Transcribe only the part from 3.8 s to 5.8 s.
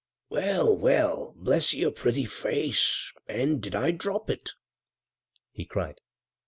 drop it?" he